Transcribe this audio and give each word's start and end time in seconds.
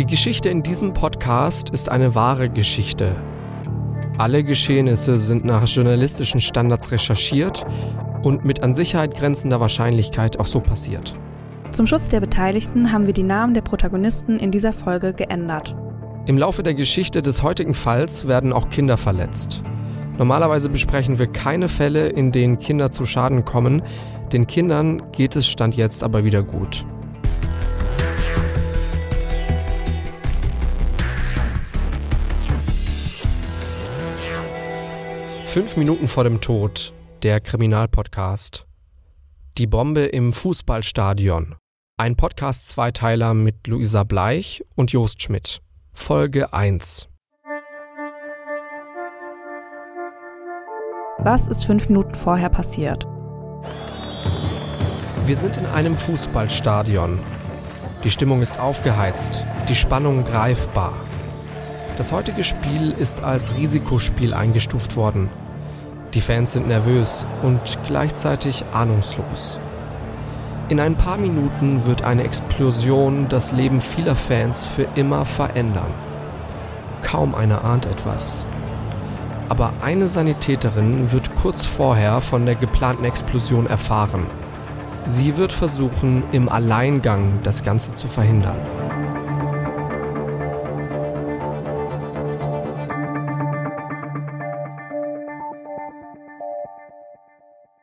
Die 0.00 0.06
Geschichte 0.06 0.48
in 0.48 0.62
diesem 0.62 0.94
Podcast 0.94 1.68
ist 1.68 1.90
eine 1.90 2.14
wahre 2.14 2.48
Geschichte. 2.48 3.20
Alle 4.16 4.42
Geschehnisse 4.44 5.18
sind 5.18 5.44
nach 5.44 5.68
journalistischen 5.68 6.40
Standards 6.40 6.90
recherchiert 6.90 7.66
und 8.22 8.42
mit 8.42 8.62
an 8.62 8.72
Sicherheit 8.72 9.14
grenzender 9.14 9.60
Wahrscheinlichkeit 9.60 10.40
auch 10.40 10.46
so 10.46 10.60
passiert. 10.60 11.14
Zum 11.72 11.86
Schutz 11.86 12.08
der 12.08 12.20
Beteiligten 12.20 12.92
haben 12.92 13.04
wir 13.04 13.12
die 13.12 13.22
Namen 13.22 13.52
der 13.52 13.60
Protagonisten 13.60 14.38
in 14.38 14.50
dieser 14.50 14.72
Folge 14.72 15.12
geändert. 15.12 15.76
Im 16.24 16.38
Laufe 16.38 16.62
der 16.62 16.72
Geschichte 16.72 17.20
des 17.20 17.42
heutigen 17.42 17.74
Falls 17.74 18.26
werden 18.26 18.54
auch 18.54 18.70
Kinder 18.70 18.96
verletzt. 18.96 19.62
Normalerweise 20.16 20.70
besprechen 20.70 21.18
wir 21.18 21.26
keine 21.26 21.68
Fälle, 21.68 22.08
in 22.08 22.32
denen 22.32 22.58
Kinder 22.58 22.90
zu 22.90 23.04
Schaden 23.04 23.44
kommen. 23.44 23.82
Den 24.32 24.46
Kindern 24.46 25.12
geht 25.12 25.36
es 25.36 25.46
Stand 25.46 25.76
jetzt 25.76 26.02
aber 26.02 26.24
wieder 26.24 26.42
gut. 26.42 26.86
Fünf 35.50 35.76
Minuten 35.76 36.06
vor 36.06 36.22
dem 36.22 36.40
Tod, 36.40 36.92
der 37.24 37.40
Kriminalpodcast. 37.40 38.68
Die 39.58 39.66
Bombe 39.66 40.02
im 40.02 40.32
Fußballstadion. 40.32 41.56
Ein 41.96 42.14
Podcast-Zweiteiler 42.14 43.34
mit 43.34 43.66
Luisa 43.66 44.04
Bleich 44.04 44.64
und 44.76 44.92
Jost 44.92 45.22
Schmidt. 45.22 45.60
Folge 45.92 46.52
1. 46.52 47.08
Was 51.18 51.48
ist 51.48 51.64
fünf 51.64 51.88
Minuten 51.88 52.14
vorher 52.14 52.48
passiert? 52.48 53.08
Wir 55.26 55.36
sind 55.36 55.56
in 55.56 55.66
einem 55.66 55.96
Fußballstadion. 55.96 57.18
Die 58.04 58.10
Stimmung 58.12 58.40
ist 58.40 58.60
aufgeheizt, 58.60 59.44
die 59.68 59.74
Spannung 59.74 60.22
greifbar. 60.22 61.09
Das 62.00 62.12
heutige 62.12 62.44
Spiel 62.44 62.92
ist 62.92 63.22
als 63.22 63.54
Risikospiel 63.56 64.32
eingestuft 64.32 64.96
worden. 64.96 65.28
Die 66.14 66.22
Fans 66.22 66.54
sind 66.54 66.66
nervös 66.66 67.26
und 67.42 67.78
gleichzeitig 67.86 68.64
ahnungslos. 68.72 69.60
In 70.70 70.80
ein 70.80 70.94
paar 70.96 71.18
Minuten 71.18 71.84
wird 71.84 72.00
eine 72.00 72.24
Explosion 72.24 73.28
das 73.28 73.52
Leben 73.52 73.82
vieler 73.82 74.14
Fans 74.14 74.64
für 74.64 74.86
immer 74.94 75.26
verändern. 75.26 75.92
Kaum 77.02 77.34
einer 77.34 77.66
ahnt 77.66 77.84
etwas. 77.84 78.46
Aber 79.50 79.74
eine 79.82 80.08
Sanitäterin 80.08 81.12
wird 81.12 81.34
kurz 81.34 81.66
vorher 81.66 82.22
von 82.22 82.46
der 82.46 82.54
geplanten 82.54 83.04
Explosion 83.04 83.66
erfahren. 83.66 84.24
Sie 85.04 85.36
wird 85.36 85.52
versuchen, 85.52 86.22
im 86.32 86.48
Alleingang 86.48 87.40
das 87.42 87.62
Ganze 87.62 87.92
zu 87.92 88.08
verhindern. 88.08 88.56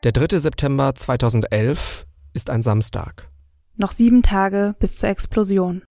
Der 0.03 0.11
3. 0.11 0.37
September 0.37 0.93
2011 0.93 2.05
ist 2.33 2.51
ein 2.51 2.61
Samstag. 2.61 3.31
Noch 3.77 3.91
sieben 3.91 4.21
Tage 4.21 4.75
bis 4.77 4.95
zur 4.95 5.09
Explosion. 5.09 5.83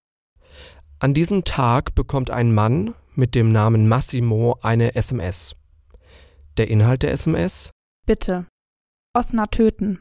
An 1.01 1.13
diesem 1.13 1.43
Tag 1.43 1.97
bekommt 1.97 2.31
ein 2.31 2.55
Mann 2.55 2.95
mit 3.15 3.35
dem 3.35 3.51
Namen 3.51 3.89
Massimo 3.89 4.59
eine 4.63 4.95
SMS. 4.95 5.57
Der 6.57 6.69
Inhalt 6.69 7.03
der 7.03 7.11
SMS? 7.11 7.71
Bitte. 8.07 8.47
Osna 9.13 9.47
töten. 9.47 9.99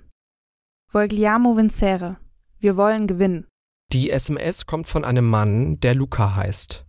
Vogliamo 0.91 1.57
vincere. 1.57 2.17
Wir 2.59 2.77
wollen 2.77 3.07
gewinnen. 3.07 3.47
Die 3.91 4.11
SMS 4.11 4.67
kommt 4.67 4.87
von 4.87 5.03
einem 5.03 5.27
Mann, 5.27 5.79
der 5.79 5.95
Luca 5.95 6.35
heißt. 6.35 6.85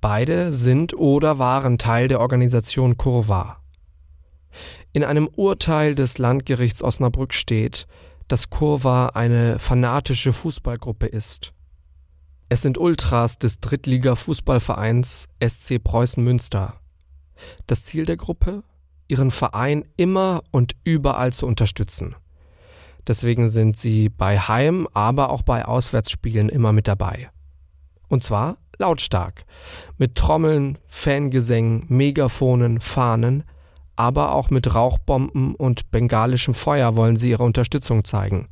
Beide 0.00 0.52
sind 0.52 0.94
oder 0.94 1.40
waren 1.40 1.78
Teil 1.78 2.06
der 2.06 2.20
Organisation 2.20 2.96
Kurva. 2.96 3.62
In 4.92 5.04
einem 5.04 5.28
Urteil 5.28 5.94
des 5.94 6.18
Landgerichts 6.18 6.82
Osnabrück 6.82 7.32
steht, 7.32 7.86
dass 8.28 8.50
Kurva 8.50 9.08
eine 9.08 9.58
fanatische 9.58 10.32
Fußballgruppe 10.32 11.06
ist. 11.06 11.52
Es 12.50 12.60
sind 12.60 12.76
Ultras 12.76 13.38
des 13.38 13.60
Drittliga-Fußballvereins 13.60 15.28
SC 15.42 15.82
Preußen 15.82 16.22
Münster. 16.22 16.74
Das 17.66 17.84
Ziel 17.84 18.04
der 18.04 18.18
Gruppe? 18.18 18.62
Ihren 19.08 19.30
Verein 19.30 19.86
immer 19.96 20.42
und 20.50 20.74
überall 20.84 21.32
zu 21.32 21.46
unterstützen. 21.46 22.14
Deswegen 23.06 23.48
sind 23.48 23.78
sie 23.78 24.10
bei 24.10 24.38
Heim-, 24.38 24.86
aber 24.92 25.30
auch 25.30 25.42
bei 25.42 25.64
Auswärtsspielen 25.64 26.50
immer 26.50 26.72
mit 26.72 26.86
dabei. 26.86 27.30
Und 28.08 28.22
zwar 28.22 28.58
lautstark. 28.78 29.46
Mit 29.96 30.14
Trommeln, 30.16 30.76
Fangesängen, 30.86 31.86
Megaphonen, 31.88 32.80
Fahnen, 32.80 33.44
aber 33.96 34.34
auch 34.34 34.50
mit 34.50 34.74
Rauchbomben 34.74 35.54
und 35.54 35.90
bengalischem 35.90 36.54
Feuer 36.54 36.96
wollen 36.96 37.16
sie 37.16 37.30
ihre 37.30 37.44
Unterstützung 37.44 38.04
zeigen. 38.04 38.48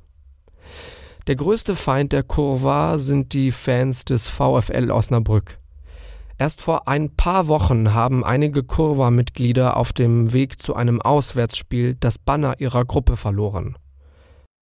Der 1.27 1.37
größte 1.37 1.77
Feind 1.77 2.13
der 2.13 2.23
Kurva 2.23 2.99
sind 2.99 3.33
die 3.33 3.51
Fans 3.51 4.05
des 4.05 4.29
VfL 4.29 4.91
Osnabrück. 4.91 5.59
Erst 6.39 6.63
vor 6.63 6.89
ein 6.89 7.15
paar 7.15 7.49
Wochen 7.49 7.93
haben 7.93 8.25
einige 8.25 8.63
Kurva-Mitglieder 8.63 9.77
auf 9.77 9.93
dem 9.93 10.33
Weg 10.33 10.63
zu 10.63 10.75
einem 10.75 11.03
Auswärtsspiel 11.03 11.97
das 12.01 12.19
Banner 12.19 12.61
ihrer 12.61 12.87
Gruppe 12.87 13.17
verloren. 13.17 13.77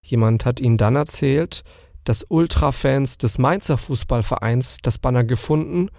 Jemand 0.03 0.45
hat 0.45 0.59
ihnen 0.59 0.77
dann 0.77 0.97
erzählt, 0.97 1.63
dass 2.03 2.25
Ultrafans 2.27 3.17
des 3.17 3.37
Mainzer 3.37 3.77
Fußballvereins 3.77 4.77
das 4.81 4.97
Banner 4.97 5.23
gefunden 5.23 5.89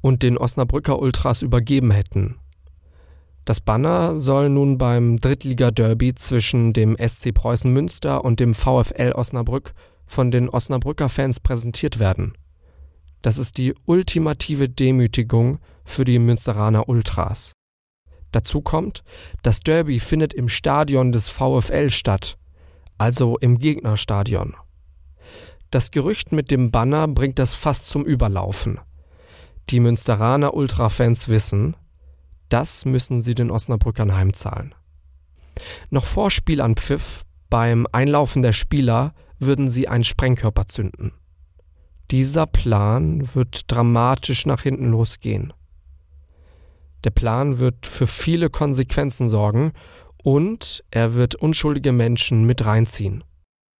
und 0.00 0.22
den 0.22 0.36
Osnabrücker 0.36 0.98
Ultras 0.98 1.42
übergeben 1.42 1.90
hätten. 1.90 2.38
Das 3.50 3.60
Banner 3.60 4.16
soll 4.16 4.48
nun 4.48 4.78
beim 4.78 5.18
Drittliga-Derby 5.18 6.14
zwischen 6.14 6.72
dem 6.72 6.96
SC 6.96 7.34
Preußen 7.34 7.72
Münster 7.72 8.24
und 8.24 8.38
dem 8.38 8.54
VfL 8.54 9.10
Osnabrück 9.12 9.72
von 10.06 10.30
den 10.30 10.48
Osnabrücker 10.48 11.08
Fans 11.08 11.40
präsentiert 11.40 11.98
werden. 11.98 12.38
Das 13.22 13.38
ist 13.38 13.58
die 13.58 13.74
ultimative 13.86 14.68
Demütigung 14.68 15.58
für 15.84 16.04
die 16.04 16.20
Münsteraner 16.20 16.88
Ultras. 16.88 17.50
Dazu 18.30 18.60
kommt, 18.60 19.02
das 19.42 19.58
Derby 19.58 19.98
findet 19.98 20.32
im 20.32 20.48
Stadion 20.48 21.10
des 21.10 21.28
VfL 21.28 21.90
statt, 21.90 22.38
also 22.98 23.36
im 23.36 23.58
Gegnerstadion. 23.58 24.54
Das 25.72 25.90
Gerücht 25.90 26.30
mit 26.30 26.52
dem 26.52 26.70
Banner 26.70 27.08
bringt 27.08 27.40
das 27.40 27.56
fast 27.56 27.88
zum 27.88 28.04
Überlaufen. 28.04 28.78
Die 29.70 29.80
Münsteraner 29.80 30.54
Ultrafans 30.54 31.28
wissen, 31.28 31.74
das 32.52 32.84
müssen 32.84 33.20
sie 33.20 33.34
den 33.34 33.50
Osnabrückern 33.50 34.14
heimzahlen. 34.14 34.74
Noch 35.90 36.04
vor 36.04 36.30
Spielanpfiff, 36.30 37.22
beim 37.48 37.86
Einlaufen 37.92 38.42
der 38.42 38.52
Spieler, 38.52 39.14
würden 39.38 39.68
sie 39.68 39.88
einen 39.88 40.04
Sprengkörper 40.04 40.68
zünden. 40.68 41.12
Dieser 42.10 42.46
Plan 42.46 43.34
wird 43.34 43.70
dramatisch 43.70 44.46
nach 44.46 44.62
hinten 44.62 44.90
losgehen. 44.90 45.52
Der 47.04 47.10
Plan 47.10 47.58
wird 47.58 47.86
für 47.86 48.06
viele 48.06 48.50
Konsequenzen 48.50 49.28
sorgen 49.28 49.72
und 50.22 50.84
er 50.90 51.14
wird 51.14 51.34
unschuldige 51.34 51.92
Menschen 51.92 52.44
mit 52.44 52.66
reinziehen. 52.66 53.24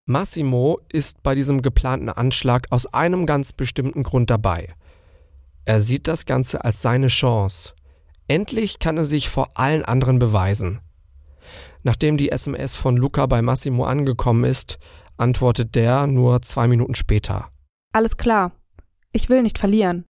Massimo 0.07 0.81
ist 0.91 1.23
bei 1.23 1.35
diesem 1.35 1.61
geplanten 1.61 2.09
Anschlag 2.09 2.67
aus 2.71 2.87
einem 2.87 3.27
ganz 3.27 3.53
bestimmten 3.53 4.03
Grund 4.03 4.31
dabei. 4.31 4.75
Er 5.67 5.83
sieht 5.83 6.09
das 6.09 6.25
Ganze 6.25 6.65
als 6.65 6.83
seine 6.83 7.09
Chance, 7.09 7.75
Endlich 8.31 8.79
kann 8.79 8.97
er 8.97 9.05
sich 9.05 9.29
vor 9.29 9.59
allen 9.59 9.85
anderen 9.85 10.21
beweisen. 10.21 10.79
Nachdem 11.83 12.17
die 12.17 12.31
SMS 12.31 12.77
von 12.77 12.97
Luca 12.97 13.27
bei 13.27 13.43
Massimo 13.43 13.83
angekommen 13.83 14.45
ist, 14.45 14.79
antwortet 15.17 15.75
der 15.75 16.07
nur 16.07 16.41
zwei 16.43 16.69
Minuten 16.69 16.95
später. 16.95 17.51
Alles 17.93 18.17
klar. 18.19 18.53
Ich 19.11 19.31
will 19.31 19.43
nicht 19.43 19.59
verlieren. 19.59 20.05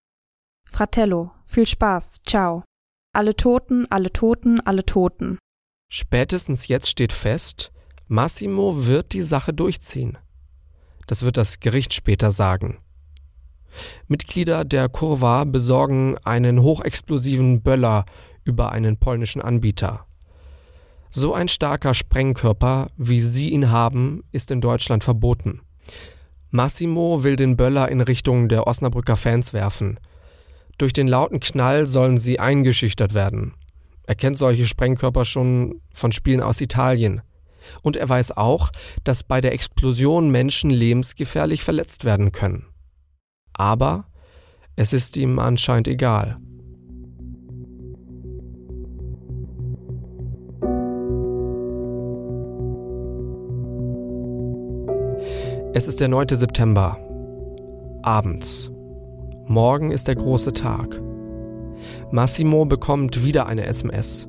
Fratello, 0.68 1.30
viel 1.46 1.66
Spaß. 1.66 2.18
Ciao. 2.26 2.62
Alle 3.14 3.34
Toten, 3.34 3.86
alle 3.88 4.12
Toten, 4.12 4.60
alle 4.60 4.84
Toten. 4.84 5.38
Spätestens 5.90 6.68
jetzt 6.68 6.90
steht 6.90 7.14
fest, 7.14 7.72
Massimo 8.06 8.86
wird 8.86 9.14
die 9.14 9.22
Sache 9.22 9.54
durchziehen. 9.54 10.18
Das 11.06 11.22
wird 11.22 11.38
das 11.38 11.60
Gericht 11.60 11.94
später 11.94 12.30
sagen. 12.30 12.76
Mitglieder 14.08 14.64
der 14.64 14.88
Kurva 14.88 15.44
besorgen 15.44 16.16
einen 16.24 16.62
hochexplosiven 16.62 17.62
Böller 17.62 18.04
über 18.44 18.72
einen 18.72 18.96
polnischen 18.96 19.42
Anbieter. 19.42 20.06
So 21.10 21.34
ein 21.34 21.48
starker 21.48 21.94
Sprengkörper, 21.94 22.90
wie 22.96 23.20
sie 23.20 23.50
ihn 23.50 23.70
haben, 23.70 24.22
ist 24.32 24.50
in 24.50 24.60
Deutschland 24.60 25.02
verboten. 25.02 25.60
Massimo 26.50 27.24
will 27.24 27.36
den 27.36 27.56
Böller 27.56 27.88
in 27.88 28.00
Richtung 28.00 28.48
der 28.48 28.66
Osnabrücker 28.66 29.16
Fans 29.16 29.52
werfen. 29.52 29.98
Durch 30.78 30.92
den 30.92 31.08
lauten 31.08 31.40
Knall 31.40 31.86
sollen 31.86 32.18
sie 32.18 32.40
eingeschüchtert 32.40 33.12
werden. 33.12 33.54
Er 34.06 34.14
kennt 34.14 34.38
solche 34.38 34.66
Sprengkörper 34.66 35.24
schon 35.24 35.80
von 35.92 36.10
Spielen 36.10 36.42
aus 36.42 36.60
Italien. 36.60 37.22
Und 37.82 37.96
er 37.96 38.08
weiß 38.08 38.36
auch, 38.36 38.70
dass 39.04 39.22
bei 39.22 39.40
der 39.40 39.52
Explosion 39.52 40.30
Menschen 40.30 40.70
lebensgefährlich 40.70 41.62
verletzt 41.62 42.04
werden 42.04 42.32
können. 42.32 42.66
Aber 43.54 44.06
Es 44.76 44.94
ist 44.94 45.16
ihm 45.18 45.38
anscheinend 45.38 45.88
egal. 45.88 46.38
Es 55.72 55.86
ist 55.86 56.00
der 56.00 56.08
9. 56.08 56.28
September. 56.30 56.98
Abends. 58.02 58.70
Morgen 59.46 59.90
ist 59.90 60.08
der 60.08 60.16
große 60.16 60.52
Tag. 60.52 61.00
Massimo 62.10 62.64
bekommt 62.64 63.24
wieder 63.24 63.46
eine 63.46 63.66
SMS. 63.66 64.26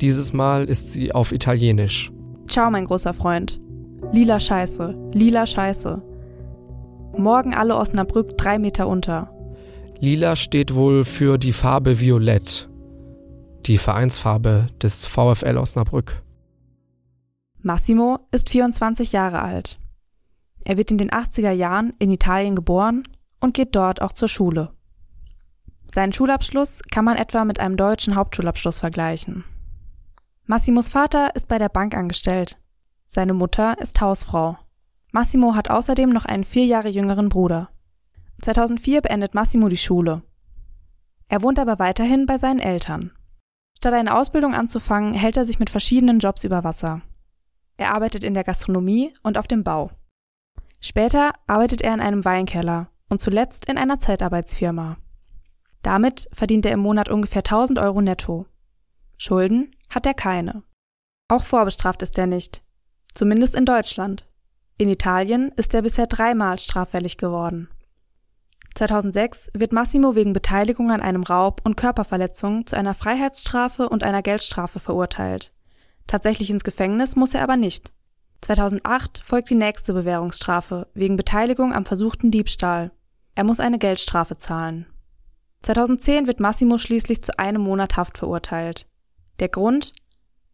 Dieses 0.00 0.32
Mal 0.32 0.64
ist 0.64 0.88
sie 0.88 1.12
auf 1.12 1.32
Italienisch. 1.32 2.10
Ciao, 2.48 2.70
mein 2.70 2.86
großer 2.86 3.14
Freund. 3.14 3.60
Lila 4.12 4.40
Scheiße, 4.40 4.94
lila 5.12 5.46
Scheiße. 5.46 6.02
Morgen 7.20 7.54
alle 7.54 7.76
Osnabrück 7.76 8.36
drei 8.38 8.58
Meter 8.58 8.88
unter. 8.88 9.32
Lila 9.98 10.36
steht 10.36 10.74
wohl 10.74 11.04
für 11.04 11.36
die 11.36 11.52
Farbe 11.52 12.00
Violett, 12.00 12.68
die 13.66 13.76
Vereinsfarbe 13.76 14.68
des 14.82 15.04
VfL 15.04 15.58
Osnabrück. 15.58 16.22
Massimo 17.60 18.20
ist 18.30 18.48
24 18.48 19.12
Jahre 19.12 19.42
alt. 19.42 19.78
Er 20.64 20.78
wird 20.78 20.90
in 20.90 20.98
den 20.98 21.10
80er 21.10 21.50
Jahren 21.50 21.92
in 21.98 22.10
Italien 22.10 22.56
geboren 22.56 23.06
und 23.40 23.52
geht 23.52 23.76
dort 23.76 24.00
auch 24.00 24.14
zur 24.14 24.28
Schule. 24.28 24.72
Seinen 25.92 26.14
Schulabschluss 26.14 26.80
kann 26.90 27.04
man 27.04 27.16
etwa 27.16 27.44
mit 27.44 27.60
einem 27.60 27.76
deutschen 27.76 28.16
Hauptschulabschluss 28.16 28.80
vergleichen. 28.80 29.44
Massimos 30.46 30.88
Vater 30.88 31.34
ist 31.36 31.48
bei 31.48 31.58
der 31.58 31.68
Bank 31.68 31.94
angestellt. 31.94 32.58
Seine 33.06 33.34
Mutter 33.34 33.78
ist 33.78 34.00
Hausfrau. 34.00 34.56
Massimo 35.12 35.54
hat 35.54 35.70
außerdem 35.70 36.10
noch 36.10 36.24
einen 36.24 36.44
vier 36.44 36.66
Jahre 36.66 36.88
jüngeren 36.88 37.28
Bruder. 37.28 37.70
2004 38.42 39.02
beendet 39.02 39.34
Massimo 39.34 39.68
die 39.68 39.76
Schule. 39.76 40.22
Er 41.28 41.42
wohnt 41.42 41.58
aber 41.58 41.78
weiterhin 41.78 42.26
bei 42.26 42.38
seinen 42.38 42.60
Eltern. 42.60 43.12
Statt 43.78 43.94
eine 43.94 44.16
Ausbildung 44.16 44.54
anzufangen, 44.54 45.14
hält 45.14 45.36
er 45.36 45.44
sich 45.44 45.58
mit 45.58 45.70
verschiedenen 45.70 46.18
Jobs 46.18 46.44
über 46.44 46.64
Wasser. 46.64 47.02
Er 47.76 47.94
arbeitet 47.94 48.24
in 48.24 48.34
der 48.34 48.44
Gastronomie 48.44 49.12
und 49.22 49.38
auf 49.38 49.48
dem 49.48 49.64
Bau. 49.64 49.90
Später 50.80 51.32
arbeitet 51.46 51.82
er 51.82 51.94
in 51.94 52.00
einem 52.00 52.24
Weinkeller 52.24 52.90
und 53.08 53.20
zuletzt 53.20 53.66
in 53.66 53.78
einer 53.78 53.98
Zeitarbeitsfirma. 53.98 54.96
Damit 55.82 56.28
verdient 56.32 56.66
er 56.66 56.72
im 56.72 56.80
Monat 56.80 57.08
ungefähr 57.08 57.40
1000 57.40 57.78
Euro 57.78 58.00
netto. 58.00 58.46
Schulden 59.16 59.74
hat 59.88 60.06
er 60.06 60.14
keine. 60.14 60.62
Auch 61.28 61.42
vorbestraft 61.42 62.02
ist 62.02 62.18
er 62.18 62.26
nicht. 62.26 62.62
Zumindest 63.12 63.54
in 63.54 63.64
Deutschland. 63.64 64.26
In 64.80 64.88
Italien 64.88 65.52
ist 65.56 65.74
er 65.74 65.82
bisher 65.82 66.06
dreimal 66.06 66.58
straffällig 66.58 67.18
geworden. 67.18 67.68
2006 68.76 69.50
wird 69.52 69.74
Massimo 69.74 70.14
wegen 70.14 70.32
Beteiligung 70.32 70.90
an 70.90 71.02
einem 71.02 71.22
Raub 71.22 71.60
und 71.64 71.76
Körperverletzung 71.76 72.66
zu 72.66 72.78
einer 72.78 72.94
Freiheitsstrafe 72.94 73.90
und 73.90 74.04
einer 74.04 74.22
Geldstrafe 74.22 74.80
verurteilt. 74.80 75.52
Tatsächlich 76.06 76.48
ins 76.48 76.64
Gefängnis 76.64 77.14
muss 77.14 77.34
er 77.34 77.42
aber 77.42 77.58
nicht. 77.58 77.92
2008 78.40 79.18
folgt 79.18 79.50
die 79.50 79.54
nächste 79.54 79.92
Bewährungsstrafe 79.92 80.86
wegen 80.94 81.18
Beteiligung 81.18 81.74
am 81.74 81.84
versuchten 81.84 82.30
Diebstahl. 82.30 82.90
Er 83.34 83.44
muss 83.44 83.60
eine 83.60 83.78
Geldstrafe 83.78 84.38
zahlen. 84.38 84.86
2010 85.60 86.26
wird 86.26 86.40
Massimo 86.40 86.78
schließlich 86.78 87.22
zu 87.22 87.38
einem 87.38 87.60
Monat 87.60 87.98
Haft 87.98 88.16
verurteilt. 88.16 88.86
Der 89.40 89.50
Grund? 89.50 89.92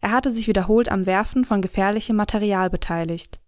Er 0.00 0.10
hatte 0.10 0.32
sich 0.32 0.48
wiederholt 0.48 0.88
am 0.88 1.06
Werfen 1.06 1.44
von 1.44 1.62
gefährlichem 1.62 2.16
Material 2.16 2.70
beteiligt. 2.70 3.38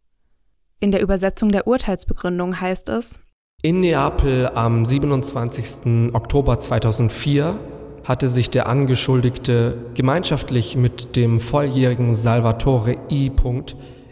In 0.81 0.93
der 0.93 1.03
Übersetzung 1.03 1.51
der 1.51 1.67
Urteilsbegründung 1.67 2.61
heißt 2.61 2.89
es, 2.89 3.19
in 3.63 3.81
Neapel 3.81 4.49
am 4.55 4.87
27. 4.87 6.15
Oktober 6.15 6.61
2004 6.61 7.59
hatte 8.05 8.29
sich 8.29 8.51
der 8.51 8.69
Angeschuldigte 8.69 9.77
gemeinschaftlich 9.95 10.77
mit 10.77 11.17
dem 11.17 11.41
volljährigen 11.41 12.15
Salvatore 12.15 12.97
I. 13.11 13.33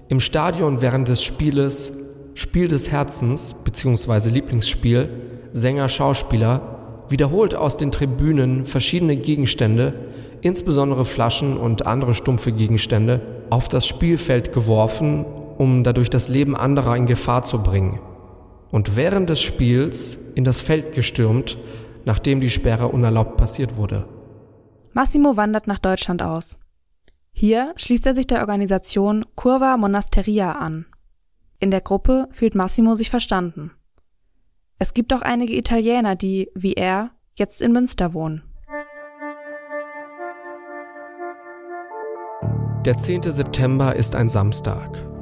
im 0.08 0.18
Stadion 0.18 0.80
während 0.80 1.06
des 1.06 1.22
Spieles 1.22 1.92
Spiel 2.34 2.66
des 2.66 2.90
Herzens 2.90 3.54
bzw. 3.54 4.30
Lieblingsspiel 4.30 5.08
Sänger 5.52 5.88
Schauspieler 5.88 7.04
wiederholt 7.08 7.54
aus 7.54 7.76
den 7.76 7.92
Tribünen 7.92 8.66
verschiedene 8.66 9.16
Gegenstände, 9.16 9.94
insbesondere 10.40 11.04
Flaschen 11.04 11.56
und 11.56 11.86
andere 11.86 12.14
stumpfe 12.14 12.50
Gegenstände, 12.50 13.20
auf 13.50 13.68
das 13.68 13.86
Spielfeld 13.86 14.52
geworfen, 14.52 15.24
um 15.58 15.84
dadurch 15.84 16.10
das 16.10 16.28
Leben 16.28 16.56
anderer 16.56 16.96
in 16.96 17.06
Gefahr 17.06 17.42
zu 17.42 17.62
bringen 17.62 18.00
und 18.70 18.96
während 18.96 19.30
des 19.30 19.40
Spiels 19.40 20.18
in 20.34 20.44
das 20.44 20.60
Feld 20.60 20.92
gestürmt, 20.92 21.58
nachdem 22.04 22.40
die 22.40 22.50
Sperre 22.50 22.88
unerlaubt 22.88 23.36
passiert 23.36 23.76
wurde. 23.76 24.08
Massimo 24.92 25.36
wandert 25.36 25.66
nach 25.66 25.78
Deutschland 25.78 26.22
aus. 26.22 26.58
Hier 27.32 27.74
schließt 27.76 28.06
er 28.06 28.14
sich 28.14 28.26
der 28.26 28.40
Organisation 28.40 29.24
Curva 29.34 29.76
Monasteria 29.76 30.52
an. 30.52 30.86
In 31.58 31.70
der 31.70 31.80
Gruppe 31.80 32.28
fühlt 32.30 32.54
Massimo 32.54 32.94
sich 32.94 33.10
verstanden. 33.10 33.72
Es 34.78 34.94
gibt 34.94 35.12
auch 35.12 35.22
einige 35.22 35.56
Italiener, 35.56 36.16
die, 36.16 36.50
wie 36.54 36.74
er, 36.74 37.10
jetzt 37.34 37.62
in 37.62 37.72
Münster 37.72 38.14
wohnen. 38.14 38.42
Der 42.84 42.96
10. 42.96 43.22
September 43.22 43.96
ist 43.96 44.14
ein 44.14 44.28
Samstag. 44.28 45.15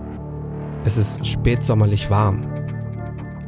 Es 0.86 0.98
ist 0.98 1.26
spätsommerlich 1.26 2.10
warm. 2.10 2.46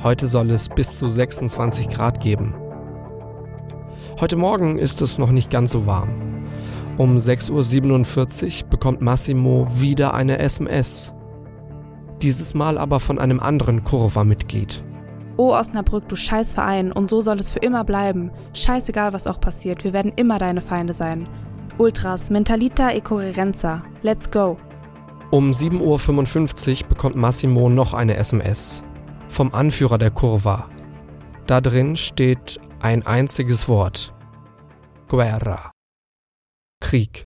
Heute 0.03 0.27
soll 0.27 0.51
es 0.51 0.71
bis 0.71 0.97
zu 0.97 1.07
26 1.07 1.91
Grad 1.91 2.21
geben. 2.21 2.55
Heute 4.19 4.37
Morgen 4.37 4.79
ist 4.79 5.03
es 5.03 5.19
noch 5.19 5.31
nicht 5.31 5.51
ganz 5.51 5.73
so 5.73 5.85
warm. 5.85 6.09
Um 6.97 7.19
6.47 7.19 8.63
Uhr 8.63 8.71
bekommt 8.71 9.03
Massimo 9.03 9.69
wieder 9.75 10.15
eine 10.15 10.39
SMS. 10.39 11.13
Dieses 12.23 12.55
Mal 12.55 12.79
aber 12.79 13.01
von 13.01 13.19
einem 13.19 13.41
anderen 13.41 13.85
Kurva-Mitglied. 13.85 14.83
Oh 15.37 15.53
Osnabrück, 15.53 16.09
du 16.09 16.17
Scheißverein, 16.17 16.91
und 16.91 17.11
so 17.11 17.21
soll 17.21 17.39
es 17.39 17.51
für 17.51 17.59
immer 17.59 17.85
bleiben. 17.85 18.31
Scheißegal, 18.55 19.13
was 19.13 19.27
auch 19.27 19.39
passiert, 19.39 19.85
wir 19.85 19.93
werden 19.93 20.13
immer 20.17 20.39
deine 20.39 20.63
Feinde 20.63 20.95
sein. 20.95 21.29
Ultras, 21.77 22.31
Mentalita 22.31 22.93
e 22.93 23.03
Coherenza. 23.03 23.83
Let's 24.01 24.31
go. 24.31 24.57
Um 25.33 25.51
7.55 25.51 26.83
Uhr 26.83 26.89
bekommt 26.89 27.17
Massimo 27.17 27.69
noch 27.69 27.95
eine 27.95 28.17
SMS 28.17 28.85
vom 29.29 29.53
Anführer 29.53 29.99
der 29.99 30.13
Kurva. 30.13 30.71
Da 31.49 31.61
drin 31.61 31.97
steht 31.97 32.61
ein 32.81 33.05
einziges 33.05 33.69
Wort. 33.69 34.15
Guerra. 35.09 35.73
Krieg. 36.81 37.25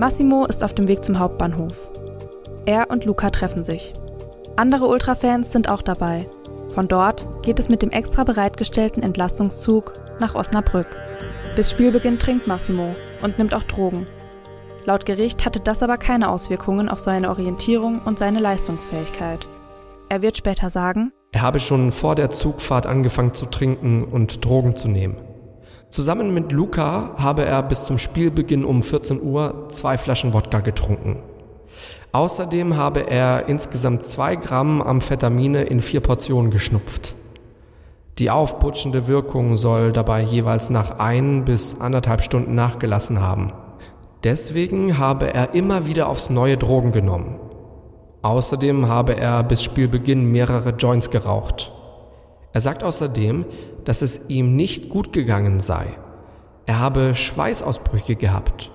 Massimo 0.00 0.46
ist 0.46 0.64
auf 0.64 0.74
dem 0.74 0.88
Weg 0.88 1.04
zum 1.04 1.20
Hauptbahnhof. 1.20 1.88
Er 2.66 2.90
und 2.90 3.04
Luca 3.04 3.30
treffen 3.30 3.62
sich. 3.62 3.92
Andere 4.56 4.86
Ultrafans 4.86 5.52
sind 5.52 5.68
auch 5.68 5.82
dabei. 5.82 6.28
Von 6.70 6.88
dort 6.88 7.28
geht 7.42 7.60
es 7.60 7.68
mit 7.68 7.82
dem 7.82 7.90
extra 7.90 8.24
bereitgestellten 8.24 9.04
Entlastungszug 9.04 9.92
nach 10.20 10.34
Osnabrück. 10.34 10.86
Bis 11.56 11.70
Spielbeginn 11.70 12.18
trinkt 12.18 12.46
Massimo 12.46 12.94
und 13.22 13.38
nimmt 13.38 13.54
auch 13.54 13.62
Drogen. 13.62 14.06
Laut 14.84 15.06
Gericht 15.06 15.44
hatte 15.44 15.60
das 15.60 15.82
aber 15.82 15.96
keine 15.96 16.28
Auswirkungen 16.28 16.88
auf 16.88 16.98
seine 16.98 17.30
Orientierung 17.30 18.02
und 18.04 18.18
seine 18.18 18.40
Leistungsfähigkeit. 18.40 19.46
Er 20.08 20.22
wird 20.22 20.36
später 20.36 20.68
sagen, 20.68 21.12
er 21.32 21.42
habe 21.42 21.58
schon 21.58 21.90
vor 21.90 22.14
der 22.14 22.30
Zugfahrt 22.30 22.86
angefangen 22.86 23.34
zu 23.34 23.46
trinken 23.46 24.04
und 24.04 24.44
Drogen 24.44 24.76
zu 24.76 24.88
nehmen. 24.88 25.16
Zusammen 25.90 26.34
mit 26.34 26.52
Luca 26.52 27.14
habe 27.16 27.44
er 27.44 27.62
bis 27.62 27.84
zum 27.84 27.98
Spielbeginn 27.98 28.64
um 28.64 28.82
14 28.82 29.22
Uhr 29.22 29.68
zwei 29.68 29.96
Flaschen 29.98 30.34
Wodka 30.34 30.60
getrunken. 30.60 31.22
Außerdem 32.12 32.76
habe 32.76 33.08
er 33.08 33.48
insgesamt 33.48 34.06
zwei 34.06 34.36
Gramm 34.36 34.80
Amphetamine 34.80 35.64
in 35.64 35.80
vier 35.80 36.00
Portionen 36.00 36.52
geschnupft. 36.52 37.14
Die 38.18 38.30
aufputschende 38.30 39.08
Wirkung 39.08 39.56
soll 39.56 39.92
dabei 39.92 40.22
jeweils 40.22 40.70
nach 40.70 40.98
ein 40.98 41.44
bis 41.44 41.80
anderthalb 41.80 42.22
Stunden 42.22 42.54
nachgelassen 42.54 43.20
haben. 43.20 43.52
Deswegen 44.22 44.98
habe 44.98 45.34
er 45.34 45.54
immer 45.54 45.86
wieder 45.86 46.08
aufs 46.08 46.30
neue 46.30 46.56
Drogen 46.56 46.92
genommen. 46.92 47.40
Außerdem 48.22 48.88
habe 48.88 49.16
er 49.16 49.42
bis 49.42 49.62
Spielbeginn 49.62 50.30
mehrere 50.30 50.70
Joints 50.70 51.10
geraucht. 51.10 51.72
Er 52.52 52.60
sagt 52.60 52.84
außerdem, 52.84 53.44
dass 53.84 54.00
es 54.00 54.28
ihm 54.28 54.54
nicht 54.54 54.88
gut 54.88 55.12
gegangen 55.12 55.60
sei. 55.60 55.86
Er 56.66 56.78
habe 56.78 57.14
Schweißausbrüche 57.14 58.16
gehabt 58.16 58.70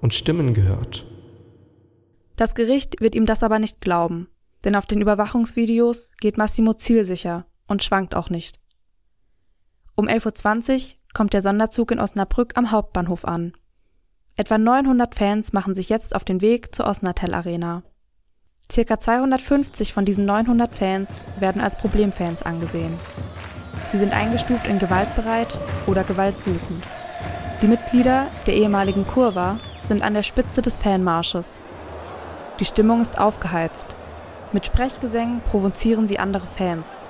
und 0.00 0.14
Stimmen 0.14 0.54
gehört. 0.54 1.06
Das 2.36 2.54
Gericht 2.54 3.00
wird 3.00 3.14
ihm 3.14 3.26
das 3.26 3.42
aber 3.42 3.58
nicht 3.58 3.80
glauben, 3.80 4.28
denn 4.64 4.76
auf 4.76 4.86
den 4.86 5.00
Überwachungsvideos 5.00 6.12
geht 6.20 6.38
Massimo 6.38 6.72
zielsicher 6.72 7.46
und 7.66 7.82
schwankt 7.82 8.14
auch 8.14 8.30
nicht. 8.30 8.60
Um 9.98 10.08
11.20 10.08 10.74
Uhr 10.74 10.96
kommt 11.14 11.32
der 11.32 11.40
Sonderzug 11.40 11.90
in 11.90 11.98
Osnabrück 11.98 12.52
am 12.58 12.70
Hauptbahnhof 12.70 13.24
an 13.24 13.54
Etwa 14.36 14.58
900 14.58 15.14
Fans 15.14 15.54
machen 15.54 15.74
sich 15.74 15.88
jetzt 15.88 16.14
auf 16.14 16.22
den 16.22 16.42
Weg 16.42 16.74
zur 16.74 16.86
Osnatel 16.86 17.32
Arena. 17.32 17.82
Circa 18.70 19.00
250 19.00 19.94
von 19.94 20.04
diesen 20.04 20.26
900 20.26 20.76
Fans 20.76 21.24
werden 21.40 21.62
als 21.62 21.76
Problemfans 21.76 22.42
angesehen. 22.42 22.92
Sie 23.90 23.96
sind 23.96 24.12
eingestuft 24.12 24.66
in 24.66 24.78
gewaltbereit 24.78 25.58
oder 25.86 26.04
gewaltsuchend. 26.04 26.84
Die 27.62 27.66
Mitglieder 27.66 28.26
der 28.46 28.52
ehemaligen 28.52 29.06
Kurva 29.06 29.58
sind 29.82 30.02
an 30.02 30.12
der 30.12 30.22
Spitze 30.22 30.60
des 30.60 30.76
Fanmarsches. 30.76 31.58
Die 32.60 32.66
Stimmung 32.66 33.00
ist 33.00 33.18
aufgeheizt. 33.18 33.96
Mit 34.52 34.66
Sprechgesängen 34.66 35.40
provozieren 35.40 36.06
sie 36.06 36.18
andere 36.18 36.46
Fans. 36.46 37.00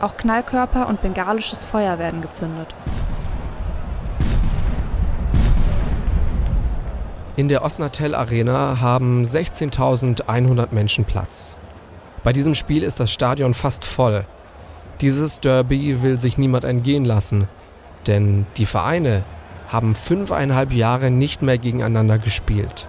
Auch 0.00 0.16
Knallkörper 0.16 0.88
und 0.88 1.00
bengalisches 1.00 1.64
Feuer 1.64 1.98
werden 1.98 2.20
gezündet. 2.20 2.74
In 7.36 7.48
der 7.48 7.62
Osnatel 7.62 8.14
Arena 8.14 8.80
haben 8.80 9.22
16.100 9.22 10.68
Menschen 10.70 11.04
Platz. 11.04 11.56
Bei 12.22 12.32
diesem 12.32 12.54
Spiel 12.54 12.82
ist 12.82 12.98
das 12.98 13.12
Stadion 13.12 13.54
fast 13.54 13.84
voll. 13.84 14.24
Dieses 15.00 15.40
Derby 15.40 16.02
will 16.02 16.18
sich 16.18 16.38
niemand 16.38 16.64
entgehen 16.64 17.04
lassen, 17.04 17.48
denn 18.06 18.46
die 18.56 18.66
Vereine 18.66 19.24
haben 19.68 19.94
fünfeinhalb 19.94 20.72
Jahre 20.72 21.10
nicht 21.10 21.42
mehr 21.42 21.58
gegeneinander 21.58 22.18
gespielt. 22.18 22.88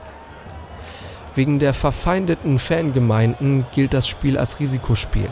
Wegen 1.36 1.60
der 1.60 1.74
verfeindeten 1.74 2.58
Fangemeinden 2.58 3.66
gilt 3.74 3.94
das 3.94 4.08
Spiel 4.08 4.38
als 4.38 4.60
Risikospiel. 4.60 5.30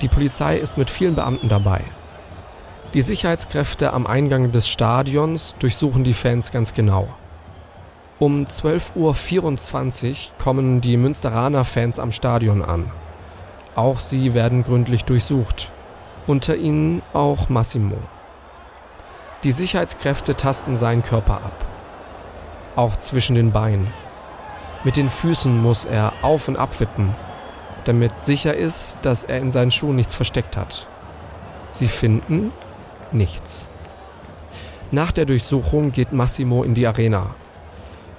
Die 0.00 0.08
Polizei 0.08 0.56
ist 0.56 0.78
mit 0.78 0.88
vielen 0.88 1.14
Beamten 1.14 1.48
dabei. 1.48 1.82
Die 2.94 3.02
Sicherheitskräfte 3.02 3.92
am 3.92 4.06
Eingang 4.06 4.50
des 4.50 4.68
Stadions 4.68 5.54
durchsuchen 5.58 6.04
die 6.04 6.14
Fans 6.14 6.50
ganz 6.50 6.72
genau. 6.74 7.08
Um 8.18 8.46
12.24 8.46 10.08
Uhr 10.10 10.14
kommen 10.38 10.80
die 10.80 10.96
Münsteraner 10.96 11.64
Fans 11.64 11.98
am 11.98 12.12
Stadion 12.12 12.62
an. 12.62 12.90
Auch 13.74 14.00
sie 14.00 14.34
werden 14.34 14.62
gründlich 14.62 15.04
durchsucht. 15.04 15.70
Unter 16.26 16.56
ihnen 16.56 17.02
auch 17.12 17.48
Massimo. 17.48 17.96
Die 19.44 19.52
Sicherheitskräfte 19.52 20.34
tasten 20.34 20.76
seinen 20.76 21.02
Körper 21.02 21.36
ab. 21.36 21.64
Auch 22.76 22.96
zwischen 22.96 23.36
den 23.36 23.52
Beinen. 23.52 23.92
Mit 24.82 24.96
den 24.96 25.10
Füßen 25.10 25.60
muss 25.62 25.84
er 25.84 26.12
auf 26.22 26.48
und 26.48 26.56
ab 26.56 26.78
wippen, 26.80 27.14
damit 27.84 28.22
sicher 28.22 28.54
ist, 28.54 28.98
dass 29.02 29.24
er 29.24 29.38
in 29.38 29.50
seinen 29.50 29.70
Schuhen 29.70 29.96
nichts 29.96 30.14
versteckt 30.14 30.56
hat. 30.56 30.86
Sie 31.68 31.88
finden 31.88 32.52
nichts. 33.12 33.68
Nach 34.90 35.12
der 35.12 35.24
Durchsuchung 35.24 35.92
geht 35.92 36.12
Massimo 36.12 36.62
in 36.62 36.74
die 36.74 36.86
Arena. 36.86 37.34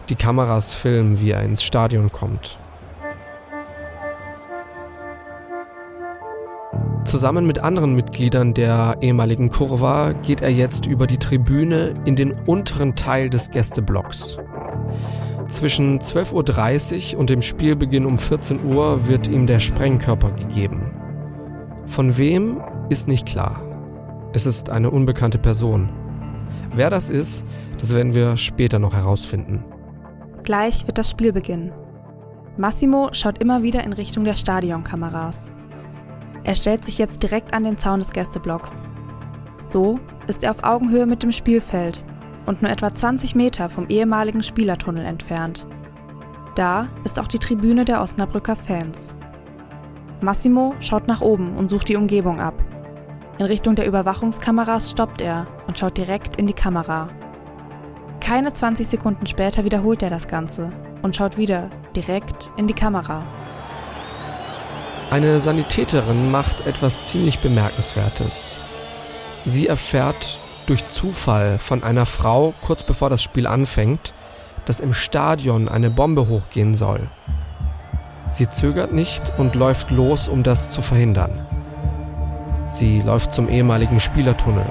Die 0.09 0.15
Kameras 0.15 0.73
filmen, 0.73 1.19
wie 1.19 1.31
er 1.31 1.43
ins 1.43 1.63
Stadion 1.63 2.11
kommt. 2.11 2.57
Zusammen 7.03 7.45
mit 7.45 7.59
anderen 7.59 7.95
Mitgliedern 7.95 8.53
der 8.53 8.97
ehemaligen 9.01 9.49
Kurva 9.49 10.13
geht 10.13 10.41
er 10.41 10.51
jetzt 10.51 10.85
über 10.85 11.07
die 11.07 11.17
Tribüne 11.17 11.95
in 12.05 12.15
den 12.15 12.31
unteren 12.31 12.95
Teil 12.95 13.29
des 13.29 13.51
Gästeblocks. 13.51 14.37
Zwischen 15.51 15.99
12.30 15.99 17.13
Uhr 17.13 17.19
und 17.19 17.29
dem 17.29 17.41
Spielbeginn 17.41 18.05
um 18.05 18.17
14 18.17 18.63
Uhr 18.63 19.07
wird 19.07 19.27
ihm 19.27 19.47
der 19.47 19.59
Sprengkörper 19.59 20.31
gegeben. 20.31 20.93
Von 21.85 22.17
wem 22.17 22.61
ist 22.89 23.09
nicht 23.09 23.27
klar. 23.27 23.61
Es 24.31 24.45
ist 24.45 24.69
eine 24.69 24.89
unbekannte 24.89 25.37
Person. 25.37 25.89
Wer 26.73 26.89
das 26.89 27.09
ist, 27.09 27.43
das 27.77 27.93
werden 27.93 28.15
wir 28.15 28.37
später 28.37 28.79
noch 28.79 28.93
herausfinden. 28.93 29.65
Gleich 30.43 30.87
wird 30.87 30.97
das 30.97 31.09
Spiel 31.09 31.33
beginnen. 31.33 31.73
Massimo 32.55 33.09
schaut 33.11 33.39
immer 33.39 33.61
wieder 33.61 33.83
in 33.83 33.91
Richtung 33.91 34.23
der 34.23 34.35
Stadionkameras. 34.35 35.51
Er 36.45 36.55
stellt 36.55 36.85
sich 36.85 36.97
jetzt 36.97 37.23
direkt 37.23 37.53
an 37.53 37.65
den 37.65 37.77
Zaun 37.77 37.99
des 37.99 38.11
Gästeblocks. 38.11 38.83
So 39.61 39.99
ist 40.27 40.43
er 40.43 40.51
auf 40.51 40.63
Augenhöhe 40.63 41.05
mit 41.05 41.23
dem 41.23 41.33
Spielfeld 41.33 42.05
und 42.45 42.61
nur 42.61 42.71
etwa 42.71 42.93
20 42.93 43.35
Meter 43.35 43.69
vom 43.69 43.87
ehemaligen 43.87 44.43
Spielertunnel 44.43 45.05
entfernt. 45.05 45.67
Da 46.55 46.87
ist 47.03 47.19
auch 47.19 47.27
die 47.27 47.39
Tribüne 47.39 47.85
der 47.85 48.01
Osnabrücker 48.01 48.55
Fans. 48.55 49.13
Massimo 50.21 50.75
schaut 50.79 51.07
nach 51.07 51.21
oben 51.21 51.55
und 51.55 51.69
sucht 51.69 51.89
die 51.89 51.95
Umgebung 51.95 52.39
ab. 52.39 52.53
In 53.37 53.45
Richtung 53.45 53.75
der 53.75 53.87
Überwachungskameras 53.87 54.91
stoppt 54.91 55.21
er 55.21 55.47
und 55.67 55.79
schaut 55.79 55.97
direkt 55.97 56.35
in 56.35 56.47
die 56.47 56.53
Kamera. 56.53 57.09
Keine 58.19 58.53
20 58.53 58.87
Sekunden 58.87 59.25
später 59.25 59.63
wiederholt 59.63 60.03
er 60.03 60.09
das 60.09 60.27
Ganze 60.27 60.71
und 61.01 61.15
schaut 61.15 61.37
wieder 61.37 61.69
direkt 61.95 62.51
in 62.57 62.67
die 62.67 62.73
Kamera. 62.73 63.23
Eine 65.09 65.39
Sanitäterin 65.39 66.29
macht 66.31 66.65
etwas 66.67 67.05
ziemlich 67.05 67.39
Bemerkenswertes. 67.39 68.61
Sie 69.43 69.67
erfährt 69.67 70.39
durch 70.71 70.87
Zufall 70.87 71.59
von 71.59 71.83
einer 71.83 72.05
Frau 72.05 72.53
kurz 72.61 72.83
bevor 72.83 73.09
das 73.09 73.21
Spiel 73.21 73.45
anfängt, 73.45 74.13
dass 74.63 74.79
im 74.79 74.93
Stadion 74.93 75.67
eine 75.67 75.89
Bombe 75.89 76.29
hochgehen 76.29 76.75
soll. 76.75 77.09
Sie 78.29 78.47
zögert 78.47 78.93
nicht 78.93 79.33
und 79.37 79.53
läuft 79.53 79.91
los, 79.91 80.29
um 80.29 80.43
das 80.43 80.69
zu 80.69 80.81
verhindern. 80.81 81.45
Sie 82.69 83.01
läuft 83.01 83.33
zum 83.33 83.49
ehemaligen 83.49 83.99
Spielertunnel. 83.99 84.65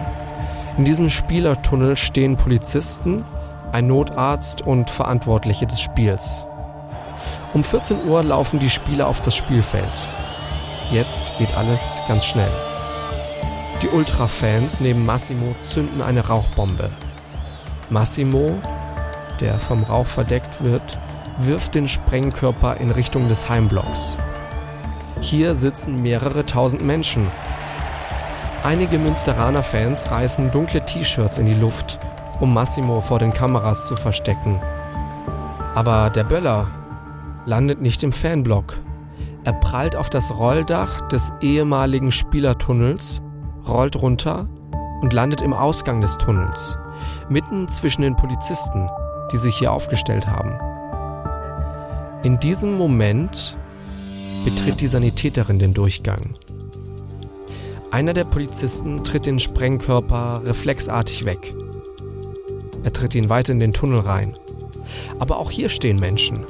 In 0.78 0.87
diesem 0.87 1.11
Spielertunnel 1.11 1.99
stehen 1.99 2.38
Polizisten 2.38 3.23
ein 3.71 3.87
Notarzt 3.87 4.62
und 4.62 4.88
Verantwortliche 4.88 5.66
des 5.66 5.83
Spiels. 5.83 6.47
Um 7.52 7.62
14 7.62 8.09
Uhr 8.09 8.23
laufen 8.23 8.59
die 8.59 8.71
Spieler 8.71 9.07
auf 9.07 9.21
das 9.21 9.37
Spielfeld. 9.37 10.09
Jetzt 10.90 11.37
geht 11.37 11.54
alles 11.54 12.00
ganz 12.09 12.25
schnell. 12.25 12.69
Die 13.82 13.88
Ultra-Fans 13.88 14.80
neben 14.80 15.04
Massimo 15.04 15.54
zünden 15.62 16.02
eine 16.02 16.26
Rauchbombe. 16.26 16.90
Massimo, 17.88 18.58
der 19.40 19.58
vom 19.58 19.82
Rauch 19.82 20.06
verdeckt 20.06 20.62
wird, 20.62 20.99
wirft 21.38 21.75
den 21.75 21.88
Sprengkörper 21.88 22.76
in 22.76 22.90
Richtung 22.90 23.28
des 23.28 23.49
Heimblocks. 23.49 24.16
Hier 25.20 25.54
sitzen 25.54 26.02
mehrere 26.02 26.44
tausend 26.44 26.82
Menschen. 26.82 27.26
Einige 28.62 28.99
Münsteraner 28.99 29.62
Fans 29.62 30.10
reißen 30.10 30.50
dunkle 30.50 30.84
T-Shirts 30.84 31.38
in 31.38 31.46
die 31.46 31.54
Luft 31.54 31.99
um 32.40 32.54
Massimo 32.54 33.00
vor 33.00 33.18
den 33.18 33.32
Kameras 33.32 33.87
zu 33.87 33.96
verstecken. 33.96 34.60
Aber 35.75 36.10
der 36.10 36.25
Böller 36.25 36.66
landet 37.46 37.80
nicht 37.80 38.02
im 38.02 38.12
Fanblock. 38.12 38.78
Er 39.44 39.52
prallt 39.52 39.96
auf 39.96 40.10
das 40.10 40.37
Rolldach 40.37 41.08
des 41.08 41.32
ehemaligen 41.40 42.12
Spielertunnels, 42.12 43.22
rollt 43.69 43.97
runter 43.97 44.49
und 45.00 45.12
landet 45.12 45.40
im 45.40 45.52
Ausgang 45.52 46.00
des 46.00 46.17
Tunnels, 46.19 46.76
mitten 47.29 47.69
zwischen 47.69 48.02
den 48.02 48.17
Polizisten, 48.17 48.88
die 49.33 49.38
sich 49.38 49.57
hier 49.57 49.73
aufgestellt 49.73 50.26
haben. 50.26 50.59
In 52.23 52.38
diesem 52.38 52.76
Moment 52.76 53.57
betritt 54.45 54.81
die 54.81 54.87
Sanitäterin 54.87 55.59
den 55.59 55.75
Durchgang. 55.75 56.35
Einer 57.90 58.12
der 58.12 58.25
Polizisten 58.25 59.02
tritt 59.02 59.26
den 59.26 59.40
Sprengkörper 59.40 60.43
reflexartig 60.45 61.25
weg. 61.25 61.55
Er 62.85 62.93
tritt 62.93 63.14
ihn 63.14 63.29
weit 63.29 63.49
in 63.49 63.59
den 63.59 63.73
Tunnel 63.73 64.00
rein. 64.00 64.35
Aber 65.19 65.38
auch 65.38 65.50
hier 65.50 65.69
stehen 65.69 65.99
Menschen. 65.99 66.45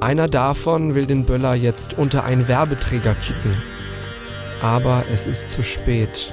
Einer 0.00 0.26
davon 0.26 0.94
will 0.94 1.06
den 1.06 1.24
Böller 1.24 1.54
jetzt 1.54 1.98
unter 1.98 2.24
einen 2.24 2.48
Werbeträger 2.48 3.14
kicken. 3.14 3.54
Aber 4.60 5.04
es 5.12 5.26
ist 5.26 5.50
zu 5.50 5.62
spät. 5.62 6.32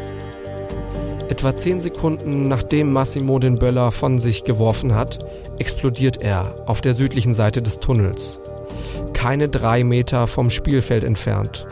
Etwa 1.29 1.55
zehn 1.55 1.79
Sekunden 1.79 2.43
nachdem 2.47 2.91
Massimo 2.91 3.39
den 3.39 3.55
Böller 3.55 3.91
von 3.91 4.19
sich 4.19 4.43
geworfen 4.43 4.95
hat, 4.95 5.19
explodiert 5.59 6.21
er 6.21 6.63
auf 6.65 6.81
der 6.81 6.93
südlichen 6.93 7.33
Seite 7.33 7.61
des 7.61 7.79
Tunnels. 7.79 8.39
Keine 9.13 9.49
drei 9.49 9.83
Meter 9.83 10.27
vom 10.27 10.49
Spielfeld 10.49 11.03
entfernt. 11.03 11.67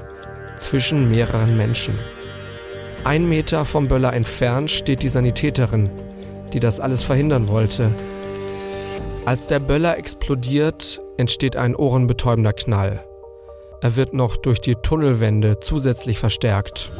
Zwischen 0.57 1.09
mehreren 1.09 1.57
Menschen. 1.57 1.97
Ein 3.03 3.29
Meter 3.29 3.65
vom 3.65 3.87
Böller 3.87 4.13
entfernt 4.13 4.71
steht 4.71 5.03
die 5.03 5.09
Sanitäterin, 5.09 5.89
die 6.53 6.59
das 6.59 6.79
alles 6.79 7.03
verhindern 7.03 7.47
wollte. 7.47 7.91
Als 9.25 9.47
der 9.47 9.59
Böller 9.59 9.97
explodiert, 9.97 11.01
entsteht 11.17 11.55
ein 11.55 11.75
ohrenbetäubender 11.75 12.53
Knall. 12.53 13.03
Er 13.85 13.95
wird 13.95 14.15
noch 14.15 14.35
durch 14.35 14.59
die 14.61 14.73
Tunnelwände 14.73 15.59
zusätzlich 15.59 16.17
verstärkt. 16.17 16.91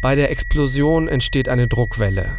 Bei 0.00 0.14
der 0.14 0.30
Explosion 0.30 1.08
entsteht 1.08 1.48
eine 1.48 1.66
Druckwelle. 1.66 2.38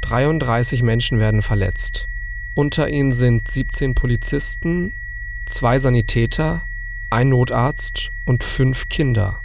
33 0.00 0.82
Menschen 0.82 1.18
werden 1.18 1.42
verletzt. 1.42 2.08
Unter 2.54 2.88
ihnen 2.88 3.12
sind 3.12 3.46
17 3.46 3.94
Polizisten, 3.94 4.94
zwei 5.44 5.78
Sanitäter, 5.78 6.66
ein 7.10 7.28
Notarzt 7.28 8.08
und 8.24 8.42
fünf 8.42 8.88
Kinder. 8.88 9.42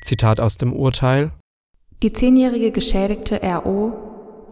Zitat 0.00 0.40
aus 0.40 0.56
dem 0.56 0.72
Urteil 0.72 1.32
Die 2.02 2.12
zehnjährige 2.12 2.70
Geschädigte 2.70 3.40
RO, 3.42 3.92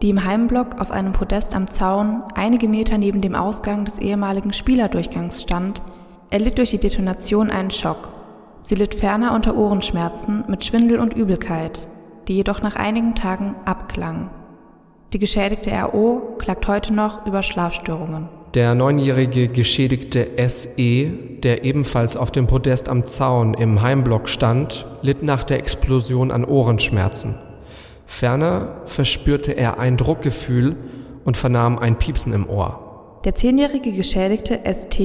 die 0.01 0.09
im 0.09 0.23
Heimblock 0.23 0.79
auf 0.79 0.91
einem 0.91 1.13
Podest 1.13 1.55
am 1.55 1.69
Zaun 1.69 2.23
einige 2.35 2.67
Meter 2.67 2.97
neben 2.97 3.21
dem 3.21 3.35
Ausgang 3.35 3.85
des 3.85 3.99
ehemaligen 3.99 4.53
Spielerdurchgangs 4.53 5.41
stand, 5.41 5.81
erlitt 6.29 6.57
durch 6.57 6.71
die 6.71 6.79
Detonation 6.79 7.49
einen 7.49 7.71
Schock. 7.71 8.09
Sie 8.61 8.75
litt 8.75 8.95
ferner 8.95 9.33
unter 9.33 9.55
Ohrenschmerzen 9.55 10.43
mit 10.47 10.65
Schwindel 10.65 10.99
und 10.99 11.13
Übelkeit, 11.13 11.87
die 12.27 12.35
jedoch 12.35 12.61
nach 12.61 12.75
einigen 12.75 13.15
Tagen 13.15 13.55
abklangen. 13.65 14.29
Die 15.13 15.19
geschädigte 15.19 15.71
RO 15.71 16.35
klagt 16.37 16.67
heute 16.67 16.93
noch 16.93 17.25
über 17.25 17.43
Schlafstörungen. 17.43 18.36
Der 18.53 18.75
neunjährige 18.75 19.49
geschädigte 19.49 20.29
SE, 20.47 21.11
der 21.43 21.63
ebenfalls 21.65 22.15
auf 22.15 22.31
dem 22.31 22.47
Podest 22.47 22.87
am 22.89 23.05
Zaun 23.05 23.53
im 23.53 23.81
Heimblock 23.81 24.29
stand, 24.29 24.87
litt 25.01 25.21
nach 25.21 25.43
der 25.43 25.59
Explosion 25.59 26.31
an 26.31 26.45
Ohrenschmerzen. 26.45 27.35
Ferner 28.05 28.81
verspürte 28.85 29.51
er 29.51 29.79
ein 29.79 29.97
Druckgefühl 29.97 30.77
und 31.25 31.35
vernahm 31.35 31.77
ein 31.77 31.97
Piepsen 31.97 32.31
im 32.33 32.49
Ohr. 32.49 33.19
Der 33.25 33.35
zehnjährige 33.35 33.91
geschädigte 33.91 34.61
ST, 34.71 34.97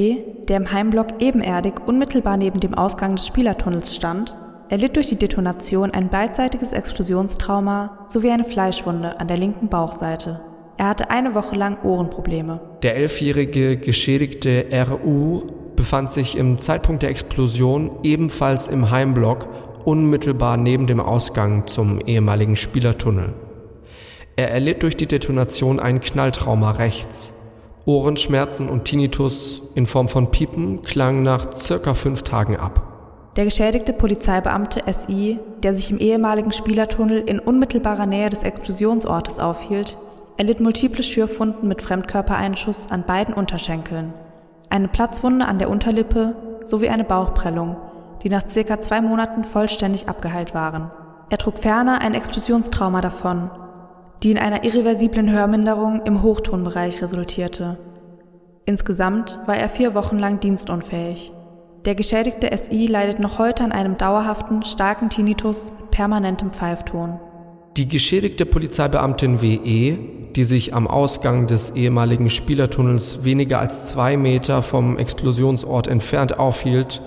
der 0.49 0.57
im 0.57 0.71
Heimblock 0.71 1.21
ebenerdig 1.21 1.75
unmittelbar 1.85 2.37
neben 2.37 2.61
dem 2.61 2.75
Ausgang 2.75 3.17
des 3.17 3.27
Spielertunnels 3.27 3.97
stand, 3.97 4.37
er 4.69 4.79
litt 4.79 4.95
durch 4.97 5.09
die 5.09 5.19
Detonation 5.19 5.91
ein 5.91 6.09
beidseitiges 6.09 6.73
Explosionstrauma 6.73 8.07
sowie 8.09 8.31
eine 8.31 8.45
Fleischwunde 8.45 9.19
an 9.19 9.27
der 9.27 9.37
linken 9.37 9.69
Bauchseite. 9.69 10.41
Er 10.76 10.88
hatte 10.88 11.11
eine 11.11 11.35
Woche 11.35 11.55
lang 11.55 11.79
Ohrenprobleme. 11.83 12.61
Der 12.83 12.97
elfjährige 12.97 13.76
geschädigte 13.76 14.67
RU 14.73 15.43
befand 15.76 16.12
sich 16.12 16.37
im 16.37 16.61
Zeitpunkt 16.61 17.02
der 17.02 17.11
Explosion 17.11 17.91
ebenfalls 18.02 18.69
im 18.69 18.91
Heimblock 18.91 19.49
unmittelbar 19.85 20.57
neben 20.57 20.87
dem 20.87 21.00
Ausgang 21.00 21.67
zum 21.67 22.00
ehemaligen 22.00 22.57
Spielertunnel. 22.57 23.35
Er 24.37 24.50
erlitt 24.50 24.83
durch 24.83 24.97
die 24.97 25.07
Detonation 25.07 25.79
ein 25.79 26.00
Knalltrauma 26.00 26.73
rechts. 26.73 27.35
Ohrenschmerzen 27.85 28.69
und 28.69 28.85
Tinnitus 28.85 29.62
in 29.75 29.87
Form 29.87 30.09
von 30.09 30.31
Piepen 30.31 30.83
klangen 30.83 31.23
nach 31.23 31.57
circa 31.57 31.95
fünf 31.95 32.23
Tagen 32.23 32.57
ab. 32.57 32.88
Der 33.37 33.45
geschädigte 33.45 33.93
Polizeibeamte 33.93 34.83
SI, 34.93 35.38
der 35.62 35.75
sich 35.75 35.91
im 35.91 35.99
ehemaligen 35.99 36.52
Spielertunnel 36.52 37.23
in 37.26 37.41
unmittelbarer 37.41 38.07
Nähe 38.07 38.29
des 38.29 38.43
Explosionsortes 38.43 39.41
aufhielt, 39.41 39.97
erlitt 40.37 40.61
multiple 40.61 41.03
Schürfwunden 41.03 41.69
mit 41.69 41.83
Fremdkörpereinschuss 41.83 42.91
an 42.91 43.05
beiden 43.05 43.35
Unterschenkeln, 43.35 44.15
eine 44.71 44.89
Platzwunde 44.89 45.47
an 45.47 45.59
der 45.59 45.69
Unterlippe 45.69 46.35
sowie 46.65 46.89
eine 46.89 47.05
Bauchprellung, 47.05 47.77
die 48.23 48.29
nach 48.29 48.49
circa 48.49 48.81
zwei 48.81 49.01
Monaten 49.01 49.45
vollständig 49.45 50.09
abgeheilt 50.09 50.55
waren. 50.55 50.91
Er 51.29 51.39
trug 51.39 51.59
ferner 51.59 52.01
ein 52.01 52.15
Explosionstrauma 52.15 53.01
davon, 53.01 53.51
die 54.23 54.31
in 54.31 54.39
einer 54.39 54.65
irreversiblen 54.65 55.31
Hörminderung 55.31 56.03
im 56.05 56.23
Hochtonbereich 56.23 57.03
resultierte. 57.03 57.79
Insgesamt 58.65 59.39
war 59.47 59.57
er 59.57 59.69
vier 59.69 59.95
Wochen 59.95 60.19
lang 60.19 60.41
dienstunfähig. 60.41 61.33
Der 61.85 61.97
geschädigte 61.97 62.57
SI 62.57 62.87
leidet 62.87 63.19
noch 63.19 63.39
heute 63.39 63.65
an 63.65 63.73
einem 63.73 63.99
dauerhaften, 63.99 64.62
starken 64.62 65.11
Tinnitus 65.11 65.73
mit 65.73 65.91
permanentem 65.91 66.53
Pfeifton. 66.53 67.19
Die 67.79 67.88
geschädigte 67.88 68.45
Polizeibeamtin 68.45 69.41
WE, 69.41 69.97
die 70.37 70.45
sich 70.45 70.75
am 70.75 70.87
Ausgang 70.87 71.47
des 71.47 71.71
ehemaligen 71.71 72.29
Spielertunnels 72.29 73.25
weniger 73.25 73.61
als 73.61 73.87
zwei 73.87 74.19
Meter 74.19 74.62
vom 74.62 74.99
Explosionsort 74.99 75.88
entfernt 75.88 76.38
aufhielt, 76.38 77.00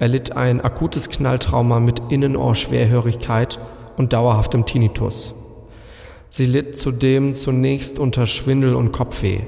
erlitt 0.00 0.32
ein 0.32 0.60
akutes 0.60 1.08
Knalltrauma 1.08 1.78
mit 1.78 2.02
Innenohrschwerhörigkeit 2.08 3.60
und 3.96 4.12
dauerhaftem 4.12 4.66
Tinnitus. 4.66 5.34
Sie 6.30 6.46
litt 6.46 6.76
zudem 6.76 7.36
zunächst 7.36 8.00
unter 8.00 8.26
Schwindel 8.26 8.74
und 8.74 8.90
Kopfweh. 8.90 9.42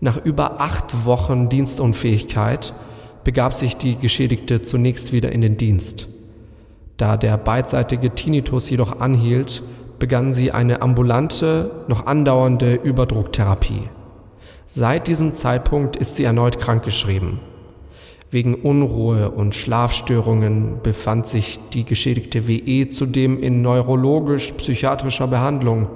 Nach 0.00 0.24
über 0.24 0.60
acht 0.60 1.04
Wochen 1.06 1.48
Dienstunfähigkeit 1.48 2.72
begab 3.24 3.52
sich 3.52 3.76
die 3.76 3.96
Geschädigte 3.96 4.62
zunächst 4.62 5.12
wieder 5.12 5.32
in 5.32 5.40
den 5.40 5.56
Dienst. 5.56 6.06
Da 7.02 7.16
der 7.16 7.36
beidseitige 7.36 8.14
Tinnitus 8.14 8.70
jedoch 8.70 9.00
anhielt, 9.00 9.64
begann 9.98 10.32
sie 10.32 10.52
eine 10.52 10.82
ambulante, 10.82 11.84
noch 11.88 12.06
andauernde 12.06 12.74
Überdrucktherapie. 12.76 13.88
Seit 14.66 15.08
diesem 15.08 15.34
Zeitpunkt 15.34 15.96
ist 15.96 16.14
sie 16.14 16.22
erneut 16.22 16.60
krankgeschrieben. 16.60 17.40
Wegen 18.30 18.54
Unruhe 18.54 19.32
und 19.32 19.56
Schlafstörungen 19.56 20.78
befand 20.84 21.26
sich 21.26 21.58
die 21.72 21.82
geschädigte 21.82 22.46
WE 22.46 22.88
zudem 22.90 23.42
in 23.42 23.62
neurologisch-psychiatrischer 23.62 25.26
Behandlung. 25.26 25.88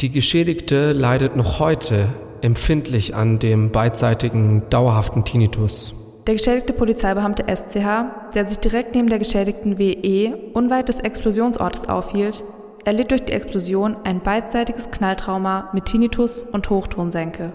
Die 0.00 0.10
Geschädigte 0.10 0.90
leidet 0.90 1.36
noch 1.36 1.60
heute 1.60 2.08
empfindlich 2.40 3.14
an 3.14 3.38
dem 3.38 3.70
beidseitigen 3.70 4.64
dauerhaften 4.68 5.24
Tinnitus. 5.24 5.94
Der 6.26 6.34
geschädigte 6.34 6.72
Polizeibeamte 6.72 7.44
SCH, 7.54 8.32
der 8.34 8.48
sich 8.48 8.58
direkt 8.58 8.94
neben 8.94 9.08
der 9.08 9.18
geschädigten 9.18 9.78
WE 9.78 10.34
unweit 10.54 10.88
des 10.88 11.00
Explosionsortes 11.00 11.86
aufhielt, 11.86 12.44
erlitt 12.86 13.10
durch 13.10 13.24
die 13.24 13.32
Explosion 13.32 13.96
ein 14.04 14.22
beidseitiges 14.22 14.90
Knalltrauma 14.90 15.68
mit 15.74 15.84
Tinnitus 15.84 16.42
und 16.42 16.70
Hochtonsenke. 16.70 17.52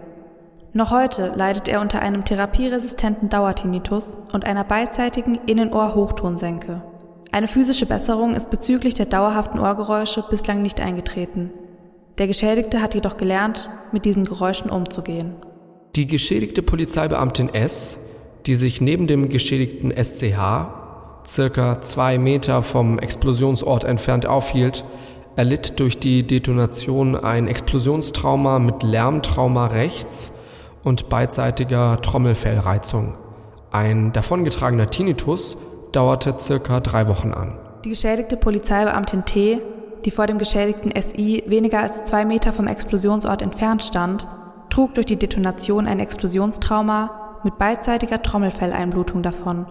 Noch 0.73 0.91
heute 0.91 1.33
leidet 1.35 1.67
er 1.67 1.81
unter 1.81 2.03
einem 2.03 2.25
therapieresistenten 2.25 3.29
Dauertinnitus 3.29 4.19
und 4.33 4.45
einer 4.45 4.63
beidseitigen 4.63 5.39
Innenohr-Hochtonsenke. 5.47 6.83
Eine 7.31 7.47
physische 7.47 7.87
Besserung 7.87 8.35
ist 8.35 8.51
bezüglich 8.51 8.93
der 8.93 9.07
dauerhaften 9.07 9.59
Ohrgeräusche 9.59 10.23
bislang 10.29 10.61
nicht 10.61 10.79
eingetreten. 10.79 11.51
Der 12.19 12.27
Geschädigte 12.27 12.83
hat 12.83 12.93
jedoch 12.93 13.17
gelernt, 13.17 13.67
mit 13.91 14.05
diesen 14.05 14.25
Geräuschen 14.25 14.69
umzugehen. 14.69 15.37
Die 15.95 16.05
geschädigte 16.05 16.61
Polizeibeamtin 16.61 17.49
S 17.49 17.97
die 18.45 18.55
sich 18.55 18.81
neben 18.81 19.07
dem 19.07 19.29
geschädigten 19.29 19.91
SCH, 19.91 20.67
circa 21.25 21.81
zwei 21.81 22.17
Meter 22.17 22.63
vom 22.63 22.99
Explosionsort 22.99 23.83
entfernt 23.83 24.25
aufhielt, 24.25 24.83
erlitt 25.35 25.79
durch 25.79 25.99
die 25.99 26.23
Detonation 26.23 27.15
ein 27.15 27.47
Explosionstrauma 27.47 28.59
mit 28.59 28.83
Lärmtrauma 28.83 29.67
rechts 29.67 30.31
und 30.83 31.09
beidseitiger 31.09 32.01
Trommelfellreizung. 32.01 33.17
Ein 33.71 34.11
davongetragener 34.11 34.89
Tinnitus 34.89 35.57
dauerte 35.91 36.35
circa 36.39 36.79
drei 36.79 37.07
Wochen 37.07 37.33
an. 37.33 37.57
Die 37.85 37.89
geschädigte 37.89 38.35
Polizeibeamtin 38.35 39.25
T, 39.25 39.61
die 40.05 40.11
vor 40.11 40.27
dem 40.27 40.37
geschädigten 40.37 40.91
SI 40.99 41.43
weniger 41.47 41.79
als 41.79 42.05
zwei 42.05 42.25
Meter 42.25 42.51
vom 42.51 42.67
Explosionsort 42.67 43.41
entfernt 43.41 43.83
stand, 43.83 44.27
trug 44.69 44.95
durch 44.95 45.05
die 45.05 45.17
Detonation 45.17 45.87
ein 45.87 45.99
Explosionstrauma 45.99 47.18
mit 47.43 47.57
beidseitiger 47.57 48.21
Trommelfelleinblutung 48.21 49.23
davon. 49.23 49.65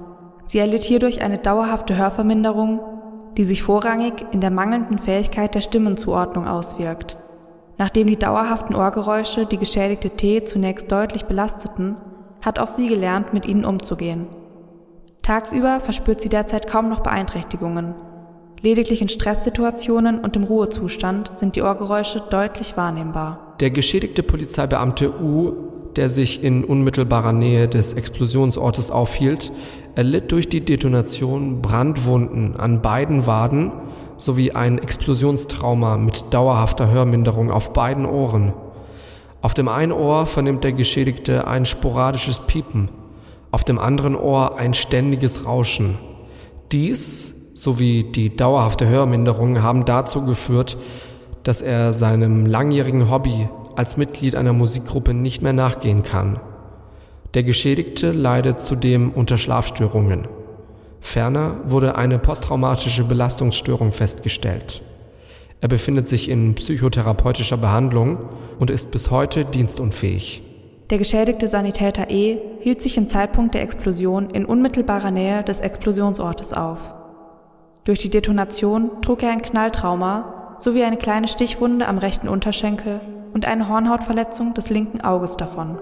Sie 0.46 0.58
erlitt 0.58 0.82
hierdurch 0.82 1.22
eine 1.22 1.38
dauerhafte 1.38 1.96
Hörverminderung, 1.96 2.80
die 3.36 3.44
sich 3.44 3.62
vorrangig 3.62 4.26
in 4.32 4.40
der 4.40 4.50
mangelnden 4.50 4.98
Fähigkeit 4.98 5.54
der 5.54 5.60
Stimmenzuordnung 5.60 6.46
auswirkt. 6.46 7.18
Nachdem 7.76 8.08
die 8.08 8.18
dauerhaften 8.18 8.74
Ohrgeräusche 8.74 9.46
die 9.46 9.58
geschädigte 9.58 10.10
T 10.10 10.42
zunächst 10.42 10.90
deutlich 10.90 11.26
belasteten, 11.26 11.96
hat 12.44 12.58
auch 12.58 12.66
sie 12.66 12.88
gelernt, 12.88 13.32
mit 13.32 13.46
ihnen 13.46 13.64
umzugehen. 13.64 14.26
Tagsüber 15.22 15.80
verspürt 15.80 16.20
sie 16.20 16.28
derzeit 16.28 16.66
kaum 16.66 16.88
noch 16.88 17.00
Beeinträchtigungen. 17.00 17.94
Lediglich 18.60 19.02
in 19.02 19.08
Stresssituationen 19.08 20.18
und 20.18 20.34
im 20.34 20.44
Ruhezustand 20.44 21.30
sind 21.38 21.54
die 21.54 21.62
Ohrgeräusche 21.62 22.20
deutlich 22.30 22.76
wahrnehmbar. 22.76 23.54
Der 23.60 23.70
geschädigte 23.70 24.22
Polizeibeamte 24.22 25.12
U 25.20 25.67
der 25.98 26.10
sich 26.10 26.44
in 26.44 26.62
unmittelbarer 26.62 27.32
Nähe 27.32 27.66
des 27.66 27.92
Explosionsortes 27.92 28.92
aufhielt, 28.92 29.50
erlitt 29.96 30.30
durch 30.30 30.48
die 30.48 30.60
Detonation 30.60 31.60
Brandwunden 31.60 32.54
an 32.54 32.82
beiden 32.82 33.26
Waden 33.26 33.72
sowie 34.16 34.52
ein 34.52 34.78
Explosionstrauma 34.78 35.96
mit 35.96 36.26
dauerhafter 36.30 36.88
Hörminderung 36.88 37.50
auf 37.50 37.72
beiden 37.72 38.06
Ohren. 38.06 38.52
Auf 39.40 39.54
dem 39.54 39.66
einen 39.66 39.90
Ohr 39.90 40.26
vernimmt 40.26 40.62
der 40.62 40.72
Geschädigte 40.72 41.48
ein 41.48 41.64
sporadisches 41.64 42.38
Piepen, 42.46 42.90
auf 43.50 43.64
dem 43.64 43.80
anderen 43.80 44.14
Ohr 44.14 44.56
ein 44.56 44.74
ständiges 44.74 45.46
Rauschen. 45.46 45.98
Dies 46.70 47.34
sowie 47.54 48.04
die 48.04 48.36
dauerhafte 48.36 48.86
Hörminderung 48.86 49.64
haben 49.64 49.84
dazu 49.84 50.22
geführt, 50.24 50.76
dass 51.42 51.60
er 51.60 51.92
seinem 51.92 52.46
langjährigen 52.46 53.10
Hobby 53.10 53.48
als 53.78 53.96
Mitglied 53.96 54.34
einer 54.34 54.52
Musikgruppe 54.52 55.14
nicht 55.14 55.40
mehr 55.40 55.52
nachgehen 55.52 56.02
kann. 56.02 56.40
Der 57.34 57.44
Geschädigte 57.44 58.10
leidet 58.10 58.60
zudem 58.60 59.12
unter 59.12 59.38
Schlafstörungen. 59.38 60.26
Ferner 61.00 61.60
wurde 61.64 61.94
eine 61.94 62.18
posttraumatische 62.18 63.04
Belastungsstörung 63.04 63.92
festgestellt. 63.92 64.82
Er 65.60 65.68
befindet 65.68 66.08
sich 66.08 66.28
in 66.28 66.56
psychotherapeutischer 66.56 67.56
Behandlung 67.56 68.18
und 68.58 68.70
ist 68.70 68.90
bis 68.90 69.12
heute 69.12 69.44
dienstunfähig. 69.44 70.42
Der 70.90 70.98
geschädigte 70.98 71.46
Sanitäter 71.46 72.10
E 72.10 72.38
hielt 72.58 72.82
sich 72.82 72.98
im 72.98 73.08
Zeitpunkt 73.08 73.54
der 73.54 73.62
Explosion 73.62 74.30
in 74.30 74.44
unmittelbarer 74.44 75.12
Nähe 75.12 75.44
des 75.44 75.60
Explosionsortes 75.60 76.52
auf. 76.52 76.96
Durch 77.84 78.00
die 78.00 78.10
Detonation 78.10 79.02
trug 79.02 79.22
er 79.22 79.30
ein 79.30 79.42
Knalltrauma 79.42 80.56
sowie 80.58 80.82
eine 80.82 80.96
kleine 80.96 81.28
Stichwunde 81.28 81.86
am 81.86 81.98
rechten 81.98 82.26
Unterschenkel 82.26 83.00
und 83.38 83.44
eine 83.44 83.68
Hornhautverletzung 83.68 84.52
des 84.54 84.68
linken 84.68 85.00
Auges 85.00 85.36
davon. 85.36 85.78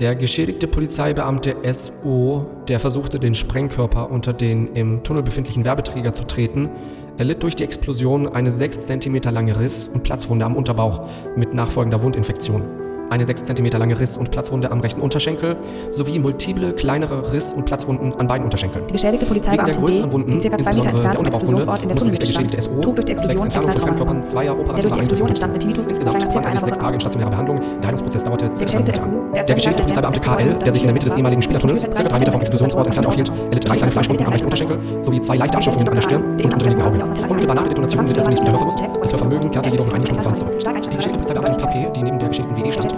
Der 0.00 0.16
geschädigte 0.16 0.66
Polizeibeamte 0.66 1.54
SO, 1.72 2.46
der 2.66 2.80
versuchte, 2.80 3.20
den 3.20 3.36
Sprengkörper 3.36 4.10
unter 4.10 4.32
den 4.32 4.74
im 4.74 5.04
Tunnel 5.04 5.22
befindlichen 5.22 5.64
Werbeträger 5.64 6.14
zu 6.14 6.26
treten, 6.26 6.68
erlitt 7.16 7.44
durch 7.44 7.54
die 7.54 7.62
Explosion 7.62 8.26
eine 8.26 8.50
6 8.50 8.86
cm 8.86 9.20
lange 9.30 9.60
Riss- 9.60 9.84
und 9.84 10.02
Platzwunde 10.02 10.44
am 10.46 10.56
Unterbauch 10.56 11.08
mit 11.36 11.54
nachfolgender 11.54 12.02
Wundinfektion 12.02 12.87
eine 13.10 13.24
6 13.24 13.44
cm 13.44 13.66
lange 13.78 13.98
Riss- 13.98 14.16
und 14.16 14.30
Platzwunde 14.30 14.70
am 14.70 14.80
rechten 14.80 15.00
Unterschenkel 15.00 15.56
sowie 15.90 16.18
multiple 16.18 16.72
kleinere 16.74 17.32
Riss- 17.32 17.52
und 17.52 17.64
Platzwunden 17.64 18.12
an 18.14 18.26
beiden 18.26 18.44
Unterschenkeln. 18.44 18.86
Die 18.86 18.92
geschädigte 18.92 19.26
Polizeibeamtin 19.26 19.74
Wegen 19.74 19.80
der 19.80 19.88
größeren 19.88 20.12
Wunden, 20.12 20.38
die 20.40 20.48
ca. 20.48 20.58
2 20.58 20.58
Meter 20.58 20.70
insbesondere 20.70 21.04
entfernt 21.04 21.26
der 21.26 21.32
vom 21.32 21.40
Explosionsort 21.40 21.82
in 21.82 21.88
der 21.88 21.94
musste 21.94 22.10
sich 22.10 22.18
der 22.18 22.28
geschädigte 22.28 22.62
SO 22.62 22.80
trug 22.80 22.96
durch 22.96 23.04
die 23.06 23.12
Explosion 23.12 23.44
Entfernung 23.44 23.70
von. 23.72 23.80
Fremdkörpern 23.80 24.24
zweier 24.24 24.54
Der 24.54 24.64
durch 24.64 24.92
die 24.92 24.98
Explosion 25.00 25.58
Tinnitus 25.58 25.86
Insgesamt 25.88 26.26
befand 26.26 26.44
er 26.46 26.50
sich 26.50 26.60
sechs 26.60 26.78
Tage 26.78 26.94
in 26.94 27.00
stationärer 27.00 27.30
Behandlung. 27.30 27.60
Der 27.80 27.86
Heilungsprozess 27.86 28.24
dauerte 28.24 28.52
Tage. 28.52 28.82
der 28.84 29.44
Der 29.44 29.54
geschädigte 29.54 29.82
Polizeibeamte 29.82 30.20
KL, 30.20 30.58
der 30.58 30.72
sich 30.72 30.82
in 30.82 30.88
der 30.88 30.94
Mitte 30.94 31.06
des 31.06 31.14
ehemaligen 31.14 31.42
Spielertunnels 31.42 31.88
ca. 31.90 32.02
drei 32.02 32.18
Meter 32.18 32.32
vom 32.32 32.40
Explosionsort 32.40 32.86
entfernt 32.86 33.06
aufhielt, 33.06 33.28
erlitt 33.28 33.68
drei 33.68 33.76
kleine 33.76 33.92
Fleischwunden 33.92 34.26
am 34.26 34.32
rechten 34.32 34.46
Unterschenkel 34.46 34.78
sowie 35.02 35.20
zwei 35.20 35.36
leichte 35.36 35.56
Abschürfungen 35.56 35.88
an 35.88 35.94
der 35.94 36.02
Stirn 36.02 36.22
und 36.22 36.44
unterliegenden 36.44 36.82
Auge. 36.82 36.98
Unmittelbar 37.28 37.56
nach 37.56 37.62
der 37.62 37.68
Detonation 37.70 38.06
litt 38.06 38.16
er 38.16 38.22
zunächst 38.22 38.40
unter 38.40 38.52
Hörverlust. 38.52 38.80
Das 39.02 39.12
Hörvermögen 39.12 39.50
kehrte 39.50 39.70
jedoch 39.70 39.86
in 39.86 39.92
einigen 39.94 40.14
Stunden 40.14 40.36
zurück. 40.36 40.58
Die 40.58 40.96
geschädigte 40.96 41.18
Polizeibeamtin 41.18 41.56
PP, 41.56 41.92
die 41.94 42.02
neben 42.02 42.18
der 42.18 42.28
geschädigten 42.28 42.64
WE 42.64 42.72
stand 42.72 42.97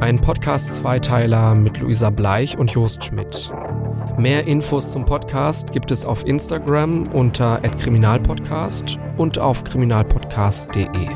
Ein 0.00 0.20
Podcast-Zweiteiler 0.20 1.54
mit 1.54 1.78
Luisa 1.78 2.10
Bleich 2.10 2.58
und 2.58 2.70
Jost 2.70 3.02
Schmidt. 3.02 3.50
Mehr 4.18 4.46
Infos 4.46 4.90
zum 4.90 5.06
Podcast 5.06 5.72
gibt 5.72 5.90
es 5.90 6.04
auf 6.04 6.26
Instagram 6.26 7.06
unter 7.08 7.60
@kriminalpodcast 7.60 8.98
und 9.16 9.38
auf 9.38 9.64
kriminalpodcast.de. 9.64 11.15